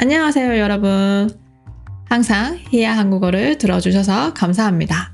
안녕하세요, 0.00 0.58
여러분. 0.58 1.28
항상 2.04 2.56
히야 2.70 2.96
한국어를 2.96 3.58
들어주셔서 3.58 4.32
감사합니다. 4.32 5.12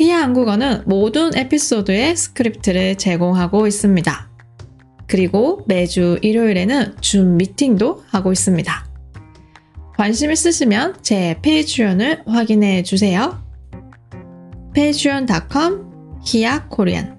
히야 0.00 0.18
한국어는 0.22 0.84
모든 0.86 1.36
에피소드의 1.36 2.16
스크립트를 2.16 2.96
제공하고 2.96 3.66
있습니다. 3.66 4.30
그리고 5.06 5.62
매주 5.66 6.18
일요일에는 6.22 6.96
줌 7.02 7.36
미팅도 7.36 8.04
하고 8.08 8.32
있습니다. 8.32 8.86
관심 9.98 10.32
있으시면 10.32 10.96
제 11.02 11.38
Patreon을 11.42 12.22
확인해 12.26 12.82
주세요. 12.82 13.42
patreon.com 14.72 16.20
히야 16.24 16.68
Korean 16.70 17.15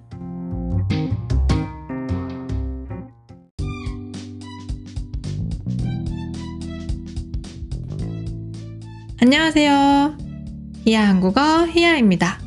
안녕하세요. 9.20 10.18
히야 10.86 11.08
한국어 11.10 11.66
히야입니다. 11.68 12.40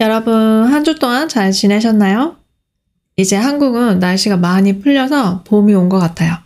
여러분, 0.00 0.34
한 0.64 0.84
주 0.84 0.96
동안 0.98 1.28
잘 1.28 1.52
지내셨나요? 1.52 2.36
이제 3.16 3.36
한국은 3.36 4.00
날씨가 4.00 4.36
많이 4.36 4.78
풀려서 4.80 5.44
봄이 5.44 5.72
온 5.74 5.88
것 5.88 5.98
같아요. 5.98 6.36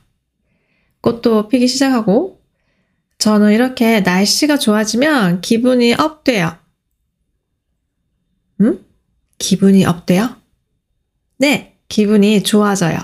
꽃도 1.01 1.49
피기 1.49 1.67
시작하고, 1.67 2.41
저는 3.19 3.53
이렇게 3.53 4.01
날씨가 4.01 4.59
좋아지면 4.59 5.41
기분이 5.41 5.95
업돼요. 5.95 6.57
음? 8.61 8.85
기분이 9.39 9.85
업돼요? 9.87 10.37
네, 11.39 11.79
기분이 11.89 12.43
좋아져요. 12.43 12.99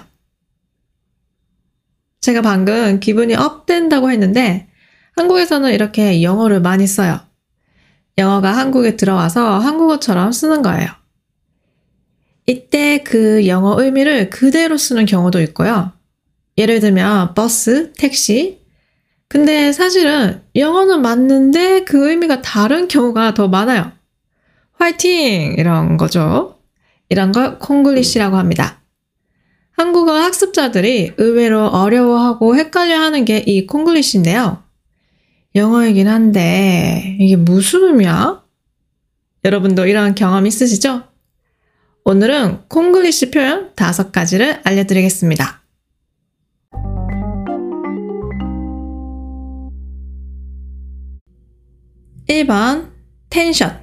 제가 2.25 2.41
방금 2.41 3.01
기분이 3.01 3.35
업된다고 3.35 4.11
했는데, 4.11 4.67
한국에서는 5.15 5.75
이렇게 5.75 6.23
영어를 6.23 6.63
많이 6.63 6.87
써요. 6.87 7.21
영어가 8.17 8.57
한국에 8.57 8.97
들어와서 8.97 9.59
한국어처럼 9.59 10.33
쓰는 10.33 10.63
거예요. 10.63 10.89
이때 12.47 13.03
그 13.05 13.47
영어 13.47 13.79
의미를 13.79 14.31
그대로 14.31 14.79
쓰는 14.79 15.05
경우도 15.05 15.43
있고요. 15.43 15.93
예를 16.57 16.81
들면 16.81 17.35
버스, 17.35 17.93
택시. 17.93 18.59
근데 19.29 19.73
사실은 19.73 20.41
영어는 20.57 21.03
맞는데 21.03 21.85
그 21.85 22.09
의미가 22.09 22.41
다른 22.41 22.89
경우가 22.89 23.35
더 23.35 23.49
많아요. 23.49 23.93
화이팅! 24.79 25.57
이런 25.59 25.99
거죠. 25.99 26.59
이런 27.11 27.33
걸 27.33 27.59
콩글리시라고 27.59 28.37
합니다. 28.39 28.81
한국어 29.77 30.13
학습자들이 30.13 31.13
의외로 31.19 31.67
어려워하고 31.67 32.57
헷갈려 32.57 33.01
하는 33.01 33.25
게 33.25 33.43
이 33.47 33.67
콩글리시인데요. 33.67 34.63
영어이긴 35.55 36.09
한데 36.09 37.17
이게 37.21 37.37
무슨 37.37 37.85
의미야? 37.85 38.43
여러분도 39.45 39.87
이런 39.87 40.15
경험 40.15 40.47
있으시죠? 40.47 41.03
오늘은 42.05 42.69
콩글리시 42.69 43.31
표현 43.31 43.75
다섯 43.75 44.13
가지를 44.13 44.61
알려드리겠습니다. 44.65 45.63
1번 52.29 52.91
텐션 53.31 53.81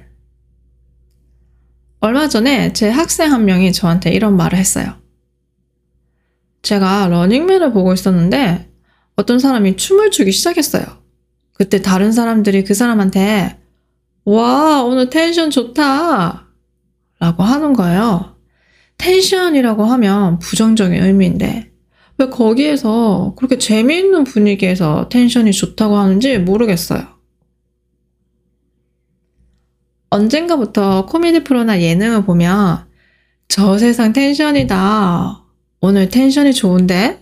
얼마 2.00 2.28
전에 2.28 2.72
제 2.72 2.88
학생 2.90 3.32
한 3.32 3.44
명이 3.44 3.72
저한테 3.72 4.10
이런 4.10 4.36
말을 4.36 4.58
했어요. 4.58 5.01
제가 6.62 7.08
러닝맨을 7.08 7.72
보고 7.72 7.92
있었는데 7.92 8.70
어떤 9.16 9.38
사람이 9.38 9.76
춤을 9.76 10.10
추기 10.10 10.32
시작했어요. 10.32 10.84
그때 11.52 11.82
다른 11.82 12.12
사람들이 12.12 12.64
그 12.64 12.74
사람한테 12.74 13.58
와, 14.24 14.82
오늘 14.82 15.10
텐션 15.10 15.50
좋다. 15.50 16.46
라고 17.18 17.42
하는 17.42 17.72
거예요. 17.72 18.36
텐션이라고 18.98 19.84
하면 19.84 20.38
부정적인 20.38 21.02
의미인데, 21.02 21.72
왜 22.18 22.26
거기에서 22.28 23.34
그렇게 23.36 23.58
재미있는 23.58 24.24
분위기에서 24.24 25.08
텐션이 25.08 25.52
좋다고 25.52 25.96
하는지 25.96 26.38
모르겠어요. 26.38 27.06
언젠가부터 30.10 31.06
코미디 31.06 31.42
프로나 31.42 31.80
예능을 31.80 32.24
보면 32.24 32.86
저 33.48 33.78
세상 33.78 34.12
텐션이다. 34.12 35.41
오늘 35.84 36.08
텐션이 36.08 36.54
좋은데? 36.54 37.20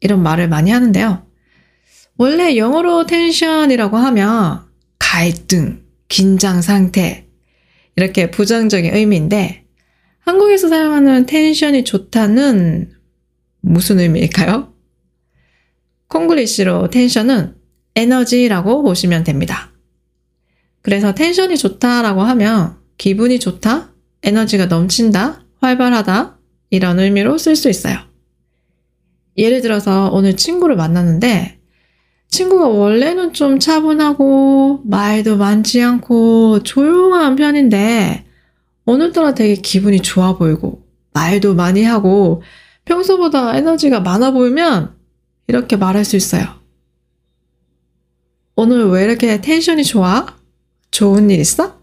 이런 0.00 0.22
말을 0.22 0.48
많이 0.48 0.70
하는데요. 0.70 1.26
원래 2.16 2.56
영어로 2.56 3.06
텐션이라고 3.06 3.96
하면 3.96 4.62
갈등, 5.00 5.82
긴장 6.06 6.62
상태, 6.62 7.26
이렇게 7.96 8.30
부정적인 8.30 8.94
의미인데, 8.94 9.64
한국에서 10.20 10.68
사용하는 10.68 11.26
텐션이 11.26 11.82
좋다는 11.82 12.92
무슨 13.62 13.98
의미일까요? 13.98 14.72
콩글리시로 16.06 16.90
텐션은 16.90 17.56
에너지라고 17.96 18.84
보시면 18.84 19.24
됩니다. 19.24 19.72
그래서 20.82 21.14
텐션이 21.14 21.56
좋다라고 21.56 22.22
하면 22.22 22.76
기분이 22.96 23.40
좋다, 23.40 23.92
에너지가 24.22 24.66
넘친다, 24.66 25.44
활발하다, 25.60 26.37
이런 26.70 26.98
의미로 26.98 27.38
쓸 27.38 27.56
수 27.56 27.68
있어요. 27.68 27.98
예를 29.36 29.60
들어서 29.60 30.10
오늘 30.12 30.36
친구를 30.36 30.76
만났는데 30.76 31.58
친구가 32.28 32.68
원래는 32.68 33.32
좀 33.32 33.58
차분하고 33.58 34.82
말도 34.84 35.36
많지 35.38 35.82
않고 35.82 36.62
조용한 36.62 37.36
편인데 37.36 38.26
오늘따라 38.84 39.34
되게 39.34 39.54
기분이 39.54 40.00
좋아 40.00 40.36
보이고 40.36 40.84
말도 41.12 41.54
많이 41.54 41.84
하고 41.84 42.42
평소보다 42.84 43.56
에너지가 43.56 44.00
많아 44.00 44.32
보이면 44.32 44.94
이렇게 45.46 45.76
말할 45.76 46.04
수 46.04 46.16
있어요. 46.16 46.58
오늘 48.56 48.88
왜 48.88 49.04
이렇게 49.04 49.40
텐션이 49.40 49.84
좋아? 49.84 50.26
좋은 50.90 51.30
일 51.30 51.40
있어? 51.40 51.78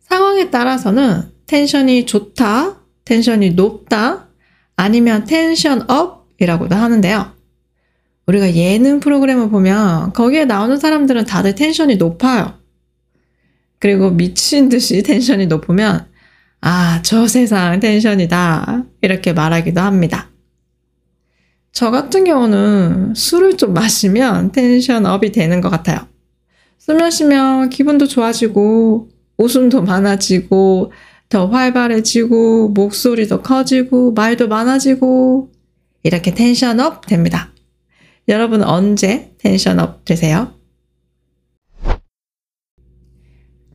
상황에 0.00 0.50
따라서는 0.50 1.29
텐션이 1.50 2.06
좋다, 2.06 2.76
텐션이 3.04 3.50
높다, 3.50 4.28
아니면 4.76 5.24
텐션 5.24 5.82
up이라고도 5.90 6.76
하는데요. 6.76 7.32
우리가 8.26 8.54
예능 8.54 9.00
프로그램을 9.00 9.50
보면 9.50 10.12
거기에 10.12 10.44
나오는 10.44 10.76
사람들은 10.76 11.24
다들 11.24 11.56
텐션이 11.56 11.96
높아요. 11.96 12.54
그리고 13.80 14.10
미친 14.10 14.68
듯이 14.68 15.02
텐션이 15.02 15.48
높으면 15.48 16.06
아, 16.60 17.00
저 17.02 17.26
세상 17.26 17.80
텐션이다. 17.80 18.84
이렇게 19.02 19.32
말하기도 19.32 19.80
합니다. 19.80 20.30
저 21.72 21.90
같은 21.90 22.22
경우는 22.22 23.14
술을 23.16 23.56
좀 23.56 23.74
마시면 23.74 24.52
텐션 24.52 25.04
up이 25.04 25.32
되는 25.32 25.60
것 25.60 25.68
같아요. 25.68 26.06
술 26.78 26.98
마시면 26.98 27.70
기분도 27.70 28.06
좋아지고, 28.06 29.08
웃음도 29.36 29.82
많아지고, 29.82 30.92
더 31.30 31.46
활발해지고, 31.46 32.68
목소리도 32.70 33.40
커지고, 33.40 34.12
말도 34.12 34.48
많아지고, 34.48 35.50
이렇게 36.02 36.34
텐션 36.34 36.80
up 36.80 37.06
됩니다. 37.06 37.52
여러분 38.28 38.62
언제 38.62 39.34
텐션 39.38 39.91
up 39.91 40.04
되세요? 40.04 40.54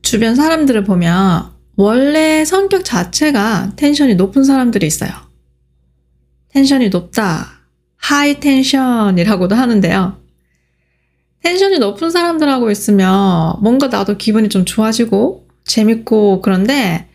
주변 0.02 0.34
사람들을 0.34 0.84
보면 0.84 1.52
원래 1.76 2.44
성격 2.44 2.84
자체가 2.84 3.72
텐션이 3.76 4.14
높은 4.14 4.44
사람들이 4.44 4.86
있어요. 4.86 5.10
텐션이 6.48 6.88
높다. 6.88 7.60
하이 7.96 8.40
텐션이라고도 8.40 9.54
하는데요. 9.54 10.22
텐션이 11.42 11.78
높은 11.78 12.10
사람들하고 12.10 12.70
있으면 12.70 13.56
뭔가 13.62 13.88
나도 13.88 14.16
기분이 14.16 14.48
좀 14.48 14.64
좋아지고 14.64 15.48
재밌고 15.64 16.40
그런데 16.40 17.08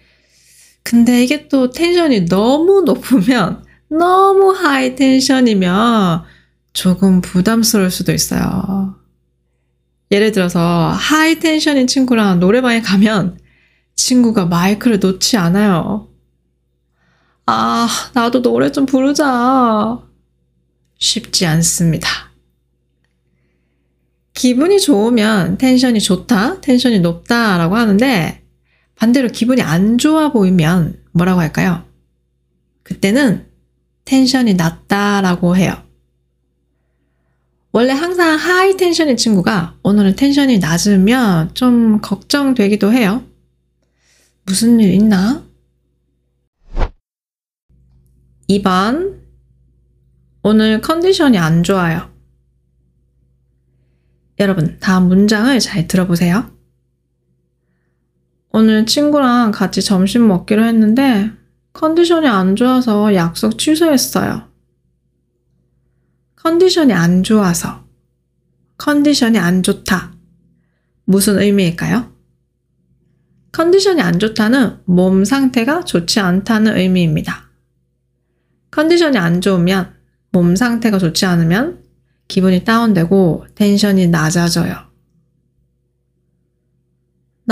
근데 0.83 1.23
이게 1.23 1.47
또 1.47 1.69
텐션이 1.69 2.25
너무 2.25 2.81
높으면 2.85 3.63
너무 3.89 4.51
하이 4.51 4.95
텐션이면 4.95 6.23
조금 6.73 7.21
부담스러울 7.21 7.91
수도 7.91 8.13
있어요. 8.13 8.95
예를 10.11 10.31
들어서 10.31 10.89
하이 10.89 11.39
텐션인 11.39 11.87
친구랑 11.87 12.39
노래방에 12.39 12.81
가면 12.81 13.39
친구가 13.95 14.45
마이크를 14.45 14.99
놓지 14.99 15.37
않아요. 15.37 16.09
아, 17.45 17.87
나도 18.13 18.41
노래 18.41 18.71
좀 18.71 18.85
부르자. 18.85 19.99
쉽지 20.97 21.45
않습니다. 21.45 22.31
기분이 24.33 24.79
좋으면 24.79 25.57
텐션이 25.57 25.99
좋다, 25.99 26.61
텐션이 26.61 26.99
높다 26.99 27.57
라고 27.57 27.75
하는데 27.75 28.40
반대로 29.01 29.29
기분이 29.29 29.63
안 29.63 29.97
좋아 29.97 30.31
보이면 30.31 31.01
뭐라고 31.13 31.41
할까요? 31.41 31.83
그때는 32.83 33.47
텐션이 34.05 34.53
낮다라고 34.53 35.57
해요. 35.57 35.73
원래 37.71 37.93
항상 37.93 38.37
하이 38.37 38.77
텐션인 38.77 39.17
친구가 39.17 39.79
오늘은 39.81 40.17
텐션이 40.17 40.59
낮으면 40.59 41.55
좀 41.55 41.99
걱정되기도 42.01 42.93
해요. 42.93 43.23
무슨 44.43 44.79
일 44.79 44.93
있나? 44.93 45.47
2번. 48.47 49.19
오늘 50.43 50.79
컨디션이 50.79 51.39
안 51.39 51.63
좋아요. 51.63 52.11
여러분, 54.37 54.77
다음 54.79 55.07
문장을 55.07 55.59
잘 55.59 55.87
들어보세요. 55.87 56.50
오늘 58.53 58.85
친구랑 58.85 59.51
같이 59.51 59.81
점심 59.81 60.27
먹기로 60.27 60.63
했는데 60.65 61.31
컨디션이 61.71 62.27
안 62.27 62.57
좋아서 62.57 63.15
약속 63.15 63.57
취소했어요. 63.57 64.49
컨디션이 66.35 66.91
안 66.91 67.23
좋아서. 67.23 67.85
컨디션이 68.77 69.37
안 69.37 69.63
좋다. 69.63 70.13
무슨 71.05 71.39
의미일까요? 71.39 72.11
컨디션이 73.53 74.01
안 74.01 74.19
좋다는 74.19 74.79
몸 74.85 75.23
상태가 75.23 75.85
좋지 75.85 76.19
않다는 76.19 76.77
의미입니다. 76.77 77.49
컨디션이 78.71 79.17
안 79.17 79.39
좋으면 79.39 79.93
몸 80.31 80.55
상태가 80.55 80.97
좋지 80.97 81.25
않으면 81.25 81.83
기분이 82.27 82.63
다운되고 82.63 83.45
텐션이 83.55 84.07
낮아져요. 84.07 84.90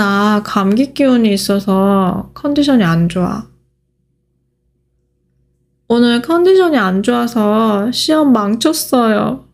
나 0.00 0.42
감기 0.42 0.94
기운이 0.94 1.30
있어서 1.30 2.30
컨디션이 2.32 2.82
안 2.82 3.10
좋아. 3.10 3.50
오늘 5.88 6.22
컨디션이 6.22 6.78
안 6.78 7.02
좋아서 7.02 7.92
시험 7.92 8.32
망쳤어요. 8.32 9.46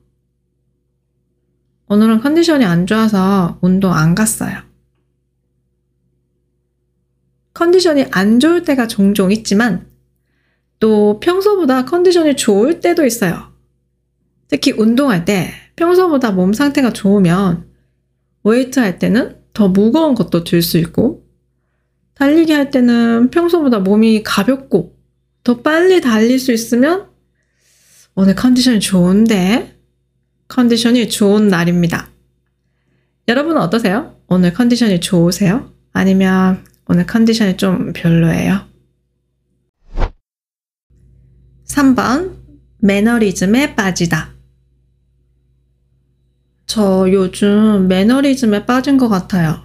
오늘은 1.88 2.20
컨디션이 2.20 2.64
안 2.64 2.86
좋아서 2.86 3.58
운동 3.60 3.92
안 3.92 4.14
갔어요. 4.14 4.62
컨디션이 7.52 8.06
안 8.12 8.38
좋을 8.38 8.62
때가 8.62 8.86
종종 8.86 9.32
있지만 9.32 9.90
또 10.78 11.18
평소보다 11.18 11.86
컨디션이 11.86 12.36
좋을 12.36 12.78
때도 12.78 13.04
있어요. 13.04 13.52
특히 14.46 14.70
운동할 14.70 15.24
때 15.24 15.50
평소보다 15.74 16.30
몸 16.30 16.52
상태가 16.52 16.92
좋으면 16.92 17.68
웨이트 18.44 18.78
할 18.78 19.00
때는 19.00 19.35
더 19.56 19.68
무거운 19.68 20.14
것도 20.14 20.44
들 20.44 20.60
수 20.62 20.76
있고 20.76 21.24
달리기 22.14 22.52
할 22.52 22.70
때는 22.70 23.30
평소보다 23.30 23.78
몸이 23.78 24.22
가볍고 24.22 24.94
더 25.44 25.62
빨리 25.62 26.02
달릴 26.02 26.38
수 26.38 26.52
있으면 26.52 27.08
오늘 28.14 28.34
컨디션이 28.34 28.80
좋은데 28.80 29.78
컨디션이 30.48 31.08
좋은 31.08 31.48
날입니다. 31.48 32.10
여러분 33.28 33.56
어떠세요? 33.56 34.20
오늘 34.28 34.52
컨디션이 34.52 35.00
좋으세요? 35.00 35.72
아니면 35.94 36.62
오늘 36.86 37.06
컨디션이 37.06 37.56
좀 37.56 37.94
별로예요? 37.94 38.60
3번 41.66 42.36
매너리즘에 42.78 43.74
빠지다. 43.74 44.35
저 46.76 47.10
요즘 47.10 47.88
매너리즘에 47.88 48.66
빠진 48.66 48.98
것 48.98 49.08
같아요. 49.08 49.62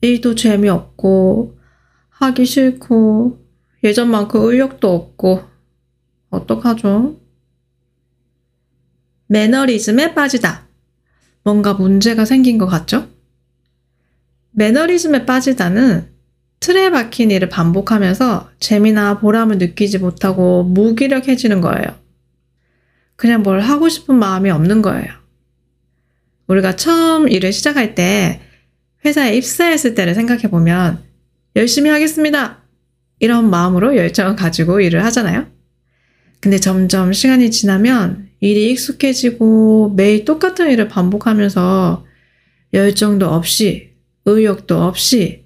일도 0.00 0.36
재미없고 0.36 1.58
하기 2.08 2.44
싫고 2.44 3.44
예전만큼 3.82 4.40
의욕도 4.40 4.94
없고 4.94 5.42
어떡하죠? 6.30 7.18
매너리즘에 9.26 10.14
빠지다. 10.14 10.68
뭔가 11.42 11.74
문제가 11.74 12.24
생긴 12.24 12.58
것 12.58 12.66
같죠? 12.66 13.08
매너리즘에 14.52 15.26
빠지다는 15.26 16.12
틀에 16.60 16.90
박힌 16.90 17.32
일을 17.32 17.48
반복하면서 17.48 18.50
재미나 18.60 19.18
보람을 19.18 19.58
느끼지 19.58 19.98
못하고 19.98 20.62
무기력해지는 20.62 21.60
거예요. 21.60 21.98
그냥 23.16 23.42
뭘 23.42 23.58
하고 23.58 23.88
싶은 23.88 24.14
마음이 24.14 24.48
없는 24.48 24.80
거예요. 24.80 25.19
우리가 26.50 26.74
처음 26.74 27.28
일을 27.28 27.52
시작할 27.52 27.94
때 27.94 28.40
회사에 29.04 29.36
입사했을 29.36 29.94
때를 29.94 30.14
생각해 30.14 30.50
보면 30.50 30.98
열심히 31.54 31.90
하겠습니다. 31.90 32.58
이런 33.20 33.50
마음으로 33.50 33.96
열정을 33.96 34.34
가지고 34.34 34.80
일을 34.80 35.04
하잖아요. 35.04 35.46
근데 36.40 36.58
점점 36.58 37.12
시간이 37.12 37.52
지나면 37.52 38.28
일이 38.40 38.72
익숙해지고 38.72 39.92
매일 39.94 40.24
똑같은 40.24 40.70
일을 40.70 40.88
반복하면서 40.88 42.04
열정도 42.72 43.28
없이, 43.28 43.90
의욕도 44.24 44.82
없이, 44.82 45.44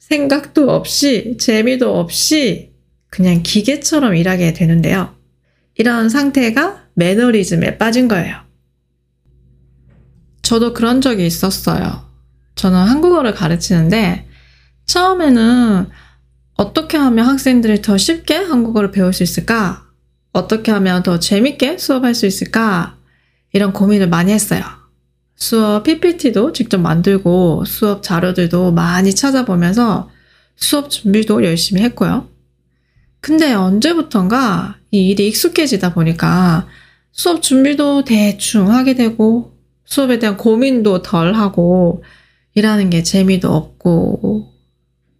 생각도 0.00 0.70
없이, 0.70 1.36
재미도 1.38 1.98
없이 1.98 2.72
그냥 3.08 3.42
기계처럼 3.42 4.16
일하게 4.16 4.52
되는데요. 4.52 5.14
이런 5.76 6.10
상태가 6.10 6.88
매너리즘에 6.94 7.78
빠진 7.78 8.08
거예요. 8.08 8.51
저도 10.42 10.74
그런 10.74 11.00
적이 11.00 11.26
있었어요. 11.26 12.04
저는 12.54 12.78
한국어를 12.78 13.34
가르치는데 13.34 14.28
처음에는 14.86 15.88
어떻게 16.54 16.96
하면 16.98 17.26
학생들이 17.26 17.82
더 17.82 17.96
쉽게 17.96 18.36
한국어를 18.36 18.90
배울 18.90 19.12
수 19.12 19.22
있을까? 19.22 19.86
어떻게 20.32 20.70
하면 20.72 21.02
더 21.02 21.18
재밌게 21.18 21.78
수업할 21.78 22.14
수 22.14 22.26
있을까? 22.26 22.96
이런 23.52 23.72
고민을 23.72 24.08
많이 24.08 24.32
했어요. 24.32 24.62
수업 25.36 25.84
PPT도 25.84 26.52
직접 26.52 26.78
만들고 26.78 27.64
수업 27.64 28.02
자료들도 28.02 28.72
많이 28.72 29.14
찾아보면서 29.14 30.10
수업 30.56 30.90
준비도 30.90 31.44
열심히 31.44 31.82
했고요. 31.82 32.28
근데 33.20 33.52
언제부턴가 33.52 34.76
이 34.90 35.08
일이 35.08 35.28
익숙해지다 35.28 35.94
보니까 35.94 36.66
수업 37.12 37.42
준비도 37.42 38.04
대충 38.04 38.70
하게 38.70 38.94
되고 38.94 39.51
수업에 39.92 40.18
대한 40.18 40.38
고민도 40.38 41.02
덜 41.02 41.34
하고 41.34 42.02
일하는 42.54 42.88
게 42.88 43.02
재미도 43.02 43.52
없고 43.52 44.50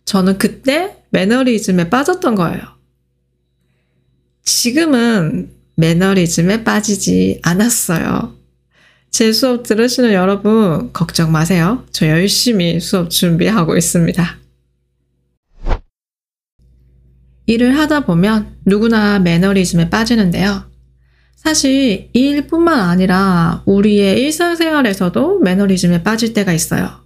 저는 0.06 0.38
그때 0.38 0.96
매너리즘에 1.10 1.90
빠졌던 1.90 2.34
거예요. 2.34 2.62
지금은 4.42 5.52
매너리즘에 5.74 6.64
빠지지 6.64 7.40
않았어요. 7.42 8.34
제 9.10 9.30
수업 9.32 9.64
들으시는 9.64 10.14
여러분, 10.14 10.90
걱정 10.94 11.32
마세요. 11.32 11.84
저 11.92 12.08
열심히 12.08 12.80
수업 12.80 13.10
준비하고 13.10 13.76
있습니다. 13.76 14.38
일을 17.44 17.76
하다 17.76 18.06
보면 18.06 18.56
누구나 18.64 19.18
매너리즘에 19.18 19.90
빠지는데요. 19.90 20.71
사실 21.42 22.08
이 22.12 22.20
일뿐만 22.20 22.78
아니라 22.78 23.64
우리의 23.66 24.20
일상생활에서도 24.20 25.40
매너리즘에 25.40 26.04
빠질 26.04 26.34
때가 26.34 26.52
있어요. 26.52 27.00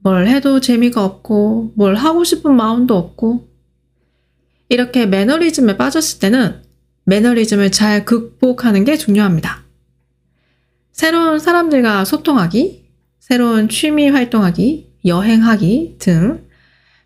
뭘 0.00 0.28
해도 0.28 0.60
재미가 0.60 1.02
없고, 1.02 1.72
뭘 1.74 1.94
하고 1.94 2.24
싶은 2.24 2.54
마음도 2.54 2.94
없고, 2.98 3.48
이렇게 4.68 5.06
매너리즘에 5.06 5.78
빠졌을 5.78 6.18
때는 6.18 6.62
매너리즘을 7.04 7.70
잘 7.70 8.04
극복하는 8.04 8.84
게 8.84 8.98
중요합니다. 8.98 9.64
새로운 10.92 11.38
사람들과 11.38 12.04
소통하기, 12.04 12.84
새로운 13.18 13.70
취미 13.70 14.10
활동하기, 14.10 14.90
여행하기 15.06 15.96
등 15.98 16.46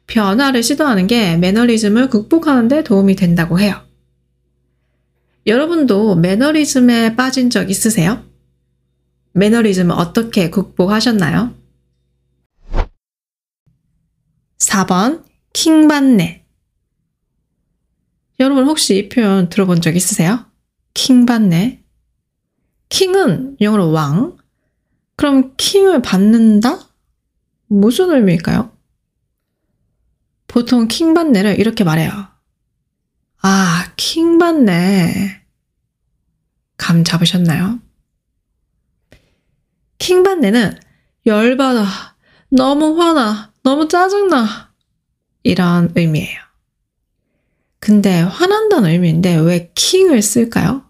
변화를 0.09 0.65
시도하는 0.65 1.07
게 1.07 1.37
매너리즘을 1.37 2.09
극복하는 2.09 2.67
데 2.67 2.83
도움이 2.83 3.15
된다고 3.15 3.61
해요. 3.61 3.82
여러분도 5.47 6.15
매너리즘에 6.17 7.17
빠진 7.17 7.51
적 7.51 7.69
있으세요? 7.69 8.25
매너리즘을 9.33 9.95
어떻게 9.95 10.51
극복하셨나요? 10.51 11.55
4번 14.59 15.25
킹받네 15.53 16.47
여러분 18.41 18.67
혹시 18.67 18.97
이 18.97 19.09
표현 19.09 19.49
들어본 19.49 19.81
적 19.81 19.97
있으세요? 19.97 20.47
킹받네 20.95 21.83
킹은 22.89 23.57
영어로 23.61 23.91
왕 23.91 24.37
그럼 25.17 25.55
킹을 25.57 26.03
받는다? 26.03 26.79
무슨 27.67 28.11
의미일까요? 28.11 28.71
보통 30.47 30.89
킹받네를 30.89 31.59
이렇게 31.59 31.85
말해요. 31.85 32.32
아, 33.43 33.93
킹 33.97 34.39
받네. 34.39 35.43
감 36.77 37.03
잡으셨나요? 37.05 37.81
킹 39.99 40.23
받네는 40.23 40.79
열받아, 41.27 41.85
너무 42.51 43.01
화나, 43.01 43.53
너무 43.63 43.89
짜증나. 43.89 44.73
이런 45.43 45.93
의미예요. 45.95 46.41
근데 47.81 48.21
화난다는 48.21 48.91
의미인데 48.91 49.37
왜 49.39 49.73
킹을 49.75 50.23
쓸까요? 50.23 50.85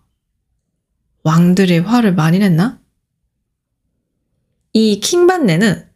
왕들이 1.22 1.78
화를 1.78 2.14
많이 2.14 2.38
냈나? 2.38 2.80
이 4.74 5.00
킹받네는 5.00 5.88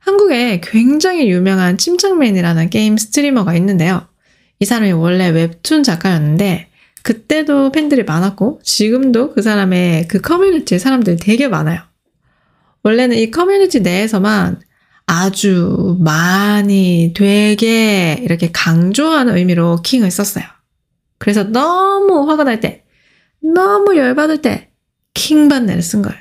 한국에 0.00 0.60
굉장히 0.62 1.28
유명한 1.28 1.76
침착맨이라는 1.76 2.70
게임 2.70 2.96
스트리머가 2.96 3.54
있는데요. 3.54 4.07
이 4.60 4.64
사람이 4.64 4.92
원래 4.92 5.28
웹툰 5.28 5.82
작가였는데 5.82 6.68
그때도 7.02 7.72
팬들이 7.72 8.02
많았고 8.04 8.60
지금도 8.62 9.32
그 9.32 9.42
사람의 9.42 10.08
그 10.08 10.20
커뮤니티에 10.20 10.78
사람들이 10.78 11.16
되게 11.16 11.48
많아요. 11.48 11.80
원래는 12.82 13.16
이 13.16 13.30
커뮤니티 13.30 13.80
내에서만 13.80 14.60
아주 15.06 15.96
많이 16.00 17.12
되게 17.16 18.18
이렇게 18.20 18.50
강조하는 18.52 19.36
의미로 19.36 19.80
킹을 19.82 20.10
썼어요. 20.10 20.44
그래서 21.18 21.44
너무 21.44 22.28
화가 22.28 22.44
날 22.44 22.60
때, 22.60 22.84
너무 23.40 23.96
열받을 23.96 24.42
때 24.42 24.70
킹반네를 25.14 25.82
쓴 25.82 26.02
거예요. 26.02 26.18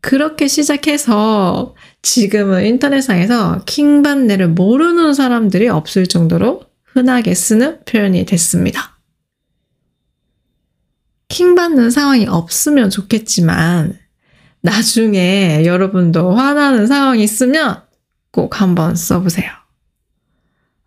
그렇게 0.00 0.48
시작해서 0.48 1.74
지금은 2.02 2.66
인터넷상에서 2.66 3.62
킹반네를 3.66 4.48
모르는 4.48 5.14
사람들이 5.14 5.68
없을 5.68 6.06
정도로 6.06 6.62
흔하게 6.92 7.34
쓰는 7.34 7.84
표현이 7.84 8.24
됐습니다. 8.26 8.98
킹받는 11.28 11.90
상황이 11.90 12.26
없으면 12.26 12.90
좋겠지만 12.90 13.98
나중에 14.62 15.64
여러분도 15.64 16.34
화나는 16.34 16.86
상황이 16.86 17.22
있으면 17.22 17.82
꼭 18.30 18.60
한번 18.60 18.94
써보세요. 18.94 19.50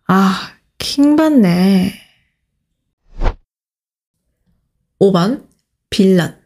아, 0.06 0.52
킹받네. 0.78 1.94
5번, 5.00 5.46
빌런. 5.90 6.38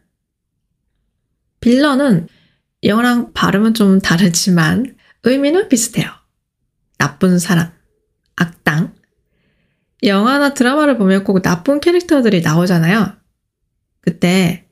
빌런은 1.59 2.27
영어랑 2.83 3.33
발음은 3.33 3.73
좀 3.73 3.99
다르지만 3.99 4.95
의미는 5.23 5.67
비슷해요. 5.67 6.09
나쁜 6.97 7.37
사람. 7.37 7.78
영화나 10.03 10.53
드라마를 10.53 10.97
보면 10.97 11.23
꼭 11.23 11.41
나쁜 11.41 11.79
캐릭터들이 11.79 12.41
나오잖아요. 12.41 13.13
그때 14.01 14.65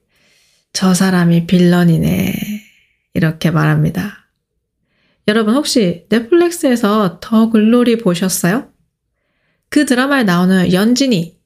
저 0.74 0.94
사람이 0.94 1.48
빌런이네. 1.48 2.34
이렇게 3.14 3.52
말합니다. 3.52 4.30
여러분 5.28 5.56
혹시 5.56 6.06
넷플릭스에서 6.10 7.20
더 7.20 7.50
글로리 7.50 7.98
보셨어요? 7.98 8.70
그 9.70 9.86
드라마에 9.86 10.24
나오는 10.24 10.72
연진이. 10.72 11.38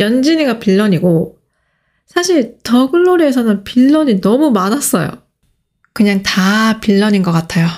연진이가 0.00 0.58
빌런이고 0.58 1.38
사실 2.06 2.56
더 2.64 2.90
글로리에서는 2.90 3.64
빌런이 3.64 4.20
너무 4.20 4.50
많았어요. 4.50 5.10
그냥 5.92 6.22
다 6.22 6.80
빌런인 6.80 7.22
것 7.22 7.32
같아요. 7.32 7.68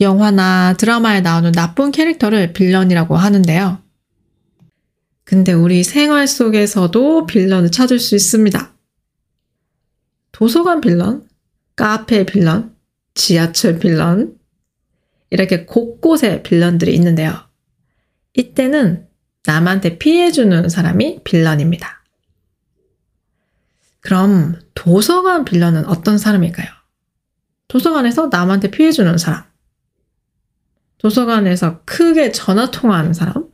영화나 0.00 0.74
드라마에 0.74 1.20
나오는 1.20 1.52
나쁜 1.52 1.90
캐릭터를 1.92 2.52
빌런이라고 2.52 3.16
하는데요. 3.16 3.78
근데 5.24 5.52
우리 5.52 5.82
생활 5.82 6.26
속에서도 6.26 7.26
빌런을 7.26 7.70
찾을 7.70 7.98
수 7.98 8.14
있습니다. 8.14 8.72
도서관 10.32 10.80
빌런, 10.80 11.26
카페 11.76 12.26
빌런, 12.26 12.74
지하철 13.14 13.78
빌런, 13.78 14.36
이렇게 15.30 15.64
곳곳에 15.64 16.42
빌런들이 16.42 16.94
있는데요. 16.94 17.32
이때는 18.34 19.06
남한테 19.46 19.98
피해주는 19.98 20.68
사람이 20.68 21.20
빌런입니다. 21.24 22.04
그럼 24.00 24.60
도서관 24.74 25.44
빌런은 25.44 25.86
어떤 25.86 26.18
사람일까요? 26.18 26.68
도서관에서 27.68 28.26
남한테 28.26 28.70
피해주는 28.70 29.16
사람. 29.18 29.44
도서관에서 30.98 31.82
크게 31.84 32.32
전화 32.32 32.70
통화하는 32.70 33.12
사람. 33.12 33.48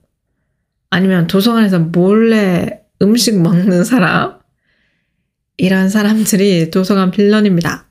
아니면 0.90 1.26
도서관에서 1.26 1.78
몰래 1.78 2.82
음식 3.02 3.40
먹는 3.40 3.84
사람. 3.84 4.38
이런 5.56 5.88
사람들이 5.88 6.70
도서관 6.70 7.10
빌런입니다. 7.10 7.86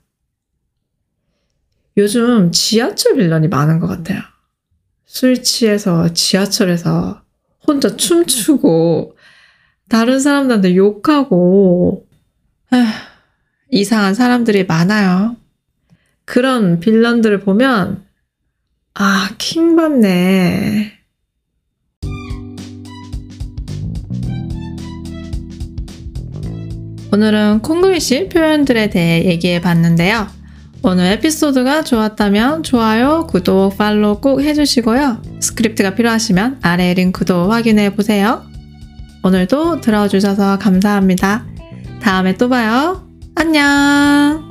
요즘 1.97 2.51
지하철 2.51 3.15
빌런이 3.15 3.47
많은 3.47 3.79
것 3.79 3.87
같아요. 3.87 4.21
술 5.05 5.43
취해서 5.43 6.13
지하철에서 6.13 7.21
혼자 7.67 7.95
춤추고 7.95 9.17
다른 9.89 10.19
사람들한테 10.19 10.75
욕하고 10.75 12.07
에휴, 12.71 12.85
이상한 13.71 14.13
사람들이 14.13 14.65
많아요. 14.65 15.35
그런 16.25 16.79
빌런들을 16.79 17.39
보면 17.41 18.05
아, 19.01 19.29
킹받네. 19.37 20.91
오늘은 27.13 27.61
콩글리시 27.61 28.27
표현들에 28.27 28.89
대해 28.89 29.23
얘기해 29.23 29.61
봤는데요. 29.61 30.27
오늘 30.83 31.05
에피소드가 31.13 31.85
좋았다면 31.85 32.63
좋아요, 32.63 33.25
구독, 33.27 33.77
팔로우 33.77 34.19
꼭 34.19 34.41
해주시고요. 34.41 35.21
스크립트가 35.39 35.95
필요하시면 35.95 36.59
아래 36.61 36.93
링크도 36.93 37.49
확인해 37.49 37.95
보세요. 37.95 38.43
오늘도 39.23 39.79
들어주셔서 39.79 40.59
감사합니다. 40.59 41.45
다음에 42.01 42.35
또 42.35 42.49
봐요. 42.49 43.07
안녕! 43.35 44.48